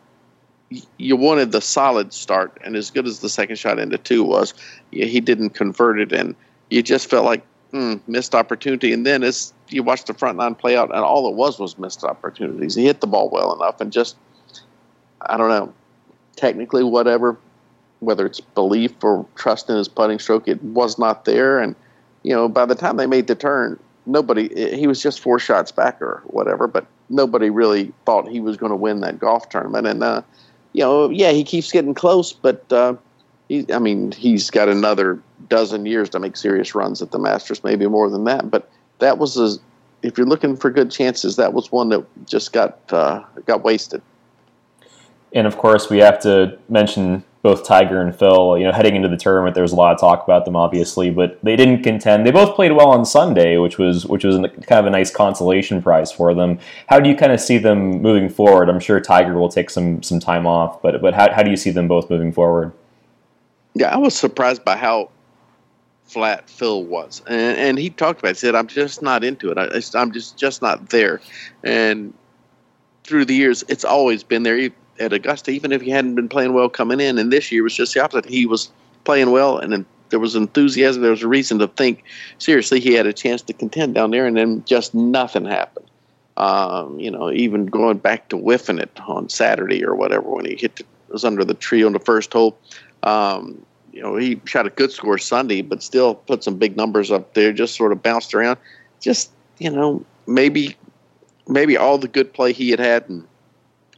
you 0.97 1.15
wanted 1.15 1.51
the 1.51 1.61
solid 1.61 2.13
start, 2.13 2.57
and 2.63 2.75
as 2.75 2.91
good 2.91 3.07
as 3.07 3.19
the 3.19 3.29
second 3.29 3.57
shot 3.57 3.79
into 3.79 3.97
two 3.97 4.23
was, 4.23 4.53
he 4.91 5.19
didn't 5.19 5.51
convert 5.51 5.99
it, 5.99 6.11
and 6.11 6.35
you 6.69 6.81
just 6.83 7.09
felt 7.09 7.25
like 7.25 7.45
hmm, 7.71 7.95
missed 8.07 8.33
opportunity. 8.33 8.93
And 8.93 9.05
then 9.05 9.23
as 9.23 9.53
you 9.69 9.83
watched 9.83 10.07
the 10.07 10.13
front 10.13 10.37
nine 10.37 10.55
play 10.55 10.77
out, 10.77 10.89
and 10.89 10.99
all 10.99 11.27
it 11.29 11.35
was 11.35 11.59
was 11.59 11.77
missed 11.77 12.03
opportunities. 12.03 12.75
He 12.75 12.85
hit 12.85 13.01
the 13.01 13.07
ball 13.07 13.29
well 13.29 13.53
enough, 13.53 13.81
and 13.81 13.91
just 13.91 14.17
I 15.21 15.37
don't 15.37 15.49
know, 15.49 15.73
technically 16.35 16.83
whatever, 16.83 17.37
whether 17.99 18.25
it's 18.25 18.39
belief 18.39 19.03
or 19.03 19.25
trust 19.35 19.69
in 19.69 19.77
his 19.77 19.87
putting 19.87 20.19
stroke, 20.19 20.47
it 20.47 20.61
was 20.63 20.97
not 20.97 21.25
there. 21.25 21.59
And 21.59 21.75
you 22.23 22.33
know, 22.33 22.47
by 22.49 22.65
the 22.65 22.75
time 22.75 22.97
they 22.97 23.07
made 23.07 23.27
the 23.27 23.35
turn, 23.35 23.79
nobody 24.05 24.75
he 24.75 24.87
was 24.87 25.01
just 25.01 25.19
four 25.19 25.39
shots 25.39 25.71
back 25.71 26.01
or 26.01 26.21
whatever, 26.25 26.67
but 26.67 26.85
nobody 27.09 27.49
really 27.49 27.93
thought 28.05 28.27
he 28.27 28.39
was 28.39 28.57
going 28.57 28.71
to 28.71 28.75
win 28.75 29.01
that 29.01 29.19
golf 29.19 29.49
tournament. 29.49 29.87
And 29.87 30.03
uh, 30.03 30.21
you 30.73 30.83
know, 30.83 31.09
yeah, 31.09 31.31
he 31.31 31.43
keeps 31.43 31.71
getting 31.71 31.93
close, 31.93 32.33
but 32.33 32.71
uh, 32.71 32.95
he, 33.49 33.65
I 33.71 33.79
mean, 33.79 34.11
he's 34.11 34.49
got 34.49 34.69
another 34.69 35.21
dozen 35.49 35.85
years 35.85 36.09
to 36.09 36.19
make 36.19 36.35
serious 36.35 36.75
runs 36.75 37.01
at 37.01 37.11
the 37.11 37.19
Masters, 37.19 37.63
maybe 37.63 37.87
more 37.87 38.09
than 38.09 38.25
that. 38.25 38.49
But 38.49 38.69
that 38.99 39.17
was 39.17 39.37
a, 39.37 39.57
if 40.01 40.17
you're 40.17 40.27
looking 40.27 40.55
for 40.55 40.69
good 40.69 40.91
chances, 40.91 41.35
that 41.37 41.53
was 41.53 41.71
one 41.71 41.89
that 41.89 42.05
just 42.25 42.53
got 42.53 42.79
uh, 42.91 43.23
got 43.45 43.63
wasted. 43.63 44.01
And 45.33 45.45
of 45.45 45.57
course, 45.57 45.89
we 45.89 45.99
have 45.99 46.19
to 46.21 46.57
mention 46.69 47.23
both 47.41 47.65
Tiger 47.65 48.01
and 48.01 48.17
Phil. 48.17 48.57
You 48.57 48.65
know, 48.65 48.71
heading 48.71 48.95
into 48.95 49.07
the 49.07 49.17
tournament, 49.17 49.53
there 49.53 49.61
was 49.63 49.71
a 49.71 49.75
lot 49.75 49.93
of 49.93 49.99
talk 49.99 50.23
about 50.23 50.45
them, 50.45 50.55
obviously, 50.55 51.09
but 51.09 51.39
they 51.43 51.55
didn't 51.55 51.83
contend. 51.83 52.25
They 52.25 52.31
both 52.31 52.55
played 52.55 52.71
well 52.71 52.89
on 52.89 53.05
Sunday, 53.05 53.57
which 53.57 53.77
was 53.77 54.05
which 54.05 54.23
was 54.23 54.35
kind 54.35 54.79
of 54.79 54.85
a 54.85 54.89
nice 54.89 55.11
consolation 55.11 55.81
prize 55.81 56.11
for 56.11 56.33
them. 56.33 56.59
How 56.87 56.99
do 56.99 57.09
you 57.09 57.15
kind 57.15 57.31
of 57.31 57.39
see 57.39 57.57
them 57.57 58.01
moving 58.01 58.29
forward? 58.29 58.69
I'm 58.69 58.79
sure 58.79 58.99
Tiger 58.99 59.37
will 59.37 59.49
take 59.49 59.69
some 59.69 60.03
some 60.03 60.19
time 60.19 60.45
off, 60.45 60.81
but 60.81 61.01
but 61.01 61.13
how 61.13 61.31
how 61.31 61.43
do 61.43 61.51
you 61.51 61.57
see 61.57 61.71
them 61.71 61.87
both 61.87 62.09
moving 62.09 62.31
forward? 62.31 62.73
Yeah, 63.73 63.93
I 63.93 63.97
was 63.97 64.15
surprised 64.15 64.65
by 64.65 64.75
how 64.75 65.11
flat 66.05 66.49
Phil 66.49 66.83
was, 66.83 67.21
and, 67.27 67.57
and 67.57 67.77
he 67.77 67.89
talked 67.89 68.19
about. 68.19 68.31
It. 68.31 68.37
Said, 68.37 68.55
"I'm 68.55 68.67
just 68.67 69.01
not 69.01 69.23
into 69.23 69.51
it. 69.51 69.57
I, 69.57 69.81
I'm 69.99 70.11
just 70.11 70.37
just 70.37 70.61
not 70.61 70.89
there." 70.89 71.21
And 71.63 72.13
through 73.03 73.25
the 73.25 73.35
years, 73.35 73.63
it's 73.67 73.85
always 73.85 74.23
been 74.23 74.43
there 74.43 74.57
at 74.99 75.13
Augusta, 75.13 75.51
even 75.51 75.71
if 75.71 75.81
he 75.81 75.89
hadn't 75.89 76.15
been 76.15 76.29
playing 76.29 76.53
well 76.53 76.69
coming 76.69 76.99
in. 76.99 77.17
And 77.17 77.31
this 77.31 77.51
year 77.51 77.63
was 77.63 77.75
just 77.75 77.93
the 77.93 78.03
opposite. 78.03 78.25
He 78.25 78.45
was 78.45 78.69
playing 79.03 79.31
well, 79.31 79.57
and 79.57 79.85
there 80.09 80.19
was 80.19 80.35
enthusiasm. 80.35 81.01
There 81.01 81.11
was 81.11 81.23
a 81.23 81.27
reason 81.27 81.59
to 81.59 81.67
think 81.67 82.03
seriously 82.39 82.79
he 82.79 82.93
had 82.93 83.07
a 83.07 83.13
chance 83.13 83.41
to 83.43 83.53
contend 83.53 83.95
down 83.95 84.11
there, 84.11 84.25
and 84.25 84.37
then 84.37 84.63
just 84.65 84.93
nothing 84.93 85.45
happened. 85.45 85.89
Um, 86.37 86.99
you 86.99 87.09
know, 87.09 87.31
even 87.31 87.65
going 87.65 87.97
back 87.97 88.29
to 88.29 88.37
whiffing 88.37 88.77
it 88.77 88.91
on 89.07 89.27
Saturday 89.29 89.83
or 89.83 89.95
whatever 89.95 90.29
when 90.29 90.45
he 90.45 90.55
hit 90.55 90.75
the, 90.75 90.83
was 91.09 91.25
under 91.25 91.43
the 91.43 91.55
tree 91.55 91.83
on 91.83 91.93
the 91.93 91.99
first 91.99 92.31
hole. 92.31 92.57
Um, 93.03 93.65
you 93.91 94.03
know, 94.03 94.15
he 94.15 94.39
shot 94.45 94.67
a 94.67 94.69
good 94.69 94.91
score 94.91 95.17
Sunday, 95.17 95.63
but 95.63 95.81
still 95.81 96.13
put 96.13 96.43
some 96.43 96.57
big 96.57 96.77
numbers 96.77 97.11
up 97.11 97.33
there. 97.33 97.51
Just 97.51 97.75
sort 97.75 97.91
of 97.91 98.03
bounced 98.03 98.35
around. 98.35 98.59
Just 99.01 99.31
you 99.57 99.71
know, 99.71 100.05
maybe 100.27 100.75
maybe 101.47 101.77
all 101.77 101.97
the 101.97 102.07
good 102.07 102.33
play 102.33 102.53
he 102.53 102.69
had 102.69 102.79
had 102.79 103.09
and 103.09 103.25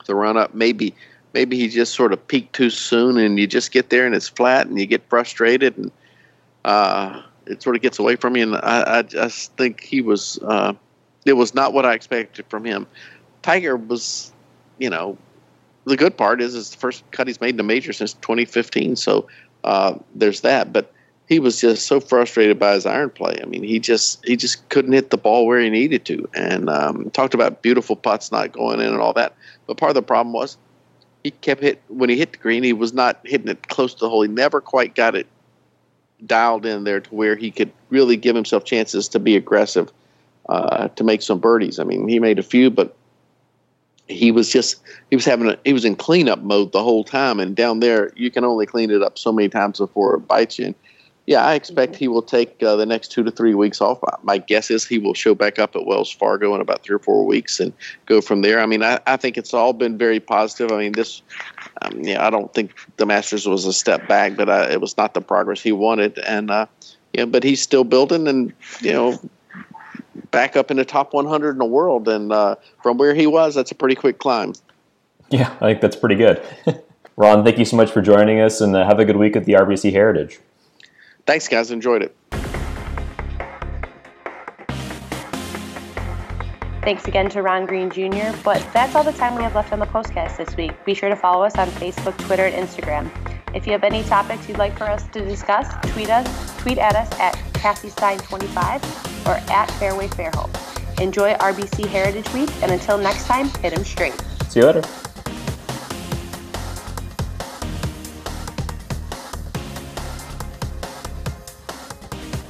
the 0.10 0.16
run 0.16 0.36
up. 0.36 0.54
Maybe 0.54 0.94
maybe 1.34 1.58
he 1.58 1.70
just 1.70 1.94
sort 1.94 2.12
of 2.12 2.28
peaked 2.28 2.54
too 2.54 2.70
soon, 2.70 3.18
and 3.18 3.40
you 3.40 3.48
just 3.48 3.72
get 3.72 3.90
there 3.90 4.06
and 4.06 4.14
it's 4.14 4.28
flat, 4.28 4.68
and 4.68 4.78
you 4.78 4.86
get 4.86 5.08
frustrated, 5.08 5.78
and 5.78 5.92
uh, 6.66 7.22
it 7.46 7.64
sort 7.64 7.78
of 7.78 7.82
gets 7.82 8.00
away 8.00 8.18
from 8.18 8.36
you. 8.36 8.44
And 8.44 8.56
I, 8.58 9.00
I 9.00 9.02
just 9.04 9.56
think 9.56 9.82
he 9.82 10.02
was 10.02 10.38
uh, 10.44 10.74
it 11.26 11.34
was 11.34 11.54
not 11.54 11.74
what 11.74 11.86
I 11.86 11.94
expected 11.94 12.46
from 12.50 12.66
him. 12.66 12.88
Tiger 13.42 13.78
was, 13.78 14.34
you 14.80 14.90
know, 14.90 15.18
the 15.86 15.96
good 15.96 16.18
part 16.18 16.42
is 16.42 16.56
it's 16.56 16.72
the 16.72 16.78
first 16.78 17.10
cut 17.12 17.28
he's 17.28 17.40
made 17.40 17.52
in 17.52 17.58
the 17.58 17.64
major 17.64 17.94
since 17.94 18.14
2015. 18.14 18.96
So 18.98 19.28
uh, 19.64 19.96
there's 20.16 20.42
that, 20.42 20.74
but 20.74 20.92
he 21.30 21.40
was 21.40 21.62
just 21.62 21.86
so 21.86 22.00
frustrated 22.00 22.58
by 22.58 22.74
his 22.74 22.88
iron 22.88 23.12
play. 23.12 23.38
I 23.42 23.46
mean, 23.46 23.62
he 23.62 23.80
just 23.80 24.26
he 24.26 24.36
just 24.36 24.68
couldn't 24.70 24.94
hit 24.94 25.12
the 25.12 25.18
ball 25.18 25.46
where 25.46 25.62
he 25.62 25.70
needed 25.70 26.04
to, 26.06 26.28
and 26.34 26.70
um, 26.70 27.12
talked 27.12 27.36
about 27.36 27.62
beautiful 27.62 27.96
putts 27.96 28.32
not 28.32 28.52
going 28.52 28.82
in 28.82 28.88
and 28.88 29.00
all 29.00 29.14
that. 29.14 29.36
But 29.68 29.78
part 29.78 29.92
of 29.92 29.96
the 29.96 30.02
problem 30.02 30.34
was 30.34 30.58
he 31.24 31.30
kept 31.30 31.62
hit 31.62 31.82
when 31.88 32.10
he 32.10 32.18
hit 32.18 32.32
the 32.32 32.40
green. 32.40 32.64
He 32.64 32.74
was 32.74 32.94
not 32.94 33.20
hitting 33.24 33.48
it 33.48 33.68
close 33.68 33.94
to 33.94 34.00
the 34.00 34.10
hole. 34.10 34.24
He 34.24 34.28
never 34.28 34.60
quite 34.60 34.96
got 34.96 35.16
it 35.16 35.28
dialed 36.26 36.66
in 36.66 36.84
there 36.84 37.00
to 37.00 37.16
where 37.16 37.36
he 37.36 37.52
could 37.52 37.72
really 37.90 38.18
give 38.18 38.36
himself 38.36 38.66
chances 38.66 39.08
to 39.10 39.20
be 39.20 39.36
aggressive, 39.36 39.92
uh, 40.50 40.88
to 40.90 41.04
make 41.04 41.22
some 41.22 41.40
birdies. 41.40 41.78
I 41.78 41.84
mean, 41.84 42.08
he 42.08 42.20
made 42.20 42.40
a 42.40 42.44
few, 42.44 42.72
but 42.72 42.96
he 44.08 44.32
was 44.32 44.52
just 44.52 44.82
he 45.12 45.16
was 45.16 45.26
having 45.26 45.48
a 45.48 45.60
he 45.64 45.74
was 45.74 45.86
in 45.86 45.96
cleanup 45.96 46.40
mode 46.40 46.72
the 46.72 46.82
whole 46.82 47.04
time. 47.04 47.40
And 47.40 47.56
down 47.56 47.82
there, 47.82 48.12
you 48.16 48.32
can 48.32 48.44
only 48.44 48.66
clean 48.66 48.90
it 48.90 49.04
up 49.04 49.20
so 49.20 49.32
many 49.32 49.48
times 49.48 49.78
before 49.78 50.16
it 50.16 50.28
bites 50.28 50.58
you. 50.58 50.66
And 50.66 50.76
yeah, 51.30 51.46
I 51.46 51.54
expect 51.54 51.96
he 51.96 52.08
will 52.08 52.24
take 52.24 52.64
uh, 52.64 52.76
the 52.76 52.88
next 52.88 53.10
two 53.10 53.24
to 53.24 53.30
three 53.30 53.54
weeks 53.54 53.82
off. 53.82 54.00
My 54.24 54.40
guess 54.40 54.72
is 54.72 54.84
he 54.84 54.98
will 54.98 55.14
show 55.14 55.36
back 55.36 55.60
up 55.60 55.76
at 55.76 55.86
Wells 55.86 56.10
Fargo 56.12 56.56
in 56.56 56.60
about 56.60 56.82
three 56.82 56.96
or 56.96 57.00
four 57.00 57.24
weeks 57.24 57.60
and 57.60 57.72
go 58.08 58.20
from 58.20 58.42
there. 58.42 58.60
I 58.60 58.66
mean, 58.66 58.82
I, 58.82 59.00
I 59.06 59.16
think 59.16 59.38
it's 59.38 59.54
all 59.54 59.72
been 59.74 59.96
very 59.96 60.20
positive. 60.20 60.72
I 60.72 60.80
mean, 60.80 60.94
this, 60.94 61.22
um, 61.84 62.02
yeah, 62.02 62.26
I 62.26 62.32
don't 62.32 62.52
think 62.56 62.74
the 62.98 63.06
Masters 63.06 63.46
was 63.46 63.68
a 63.68 63.74
step 63.74 64.08
back, 64.08 64.38
but 64.38 64.50
uh, 64.50 64.70
it 64.72 64.82
was 64.82 64.98
not 64.98 65.14
the 65.14 65.22
progress 65.22 65.62
he 65.62 65.72
wanted. 65.72 66.18
And, 66.18 66.50
uh, 66.50 66.66
yeah, 67.14 67.26
but 67.26 67.44
he's 67.44 67.62
still 67.62 67.84
building 67.84 68.28
and, 68.28 68.52
you 68.82 68.94
know, 68.94 69.22
back 70.32 70.58
up 70.58 70.72
in 70.72 70.78
the 70.78 70.86
top 70.86 71.14
100 71.14 71.52
in 71.52 71.58
the 71.60 71.64
world. 71.64 72.08
And 72.08 72.32
uh, 72.32 72.56
from 72.82 72.98
where 72.98 73.14
he 73.14 73.28
was, 73.28 73.54
that's 73.54 73.70
a 73.70 73.76
pretty 73.76 73.94
quick 73.94 74.18
climb. 74.18 74.56
Yeah, 75.30 75.56
I 75.62 75.68
think 75.68 75.82
that's 75.82 75.96
pretty 75.96 76.16
good. 76.16 76.44
Ron, 77.18 77.44
thank 77.44 77.60
you 77.60 77.66
so 77.66 77.78
much 77.78 77.92
for 77.92 78.02
joining 78.02 78.40
us 78.40 78.62
and 78.62 78.76
uh, 78.76 78.84
have 78.84 78.98
a 78.98 79.06
good 79.06 79.18
week 79.18 79.36
at 79.36 79.46
the 79.46 79.54
RBC 79.54 79.92
Heritage. 79.92 80.40
Thanks, 81.30 81.48
guys. 81.48 81.70
Enjoyed 81.70 82.02
it. 82.02 82.16
Thanks 86.82 87.08
again 87.08 87.30
to 87.30 87.44
Ron 87.44 87.68
Green 87.68 87.92
Jr. 87.92 88.36
But 88.44 88.68
that's 88.74 88.96
all 88.96 89.04
the 89.04 89.12
time 89.12 89.36
we 89.36 89.44
have 89.44 89.54
left 89.54 89.72
on 89.72 89.78
the 89.78 89.86
postcast 89.86 90.38
this 90.38 90.58
week. 90.58 90.72
Be 90.86 90.96
sure 90.96 91.08
to 91.08 91.16
follow 91.16 91.46
us 91.46 91.56
on 91.56 91.68
Facebook, 91.68 92.18
Twitter, 92.26 92.48
and 92.48 92.68
Instagram. 92.68 93.12
If 93.54 93.68
you 93.68 93.74
have 93.74 93.84
any 93.84 94.02
topics 94.06 94.50
you'd 94.50 94.58
like 94.58 94.76
for 94.76 94.86
us 94.86 95.08
to 95.10 95.24
discuss, 95.24 95.72
tweet 95.94 96.10
us, 96.10 96.58
tweet 96.58 96.80
at 96.80 96.96
us 96.96 97.12
at 97.20 97.36
CassieStein25 97.54 99.28
or 99.28 99.36
at 99.52 99.70
Fairway 99.74 100.08
Fairhope. 100.08 101.00
Enjoy 101.00 101.36
RBC 101.36 101.86
Heritage 101.86 102.34
Week, 102.34 102.50
and 102.64 102.72
until 102.72 102.98
next 102.98 103.28
time, 103.28 103.50
hit 103.62 103.78
'em 103.78 103.86
straight. 103.86 104.20
See 104.50 104.62
you 104.62 104.66
later. 104.66 104.82